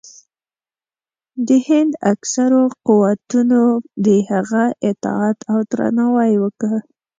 د 1.47 1.49
هند 1.67 1.91
اکثرو 2.13 2.61
قوتونو 2.87 3.63
د 4.05 4.07
هغه 4.31 4.63
اطاعت 4.89 5.37
او 5.51 5.57
درناوی 5.71 6.33
وکړ. 6.43 6.73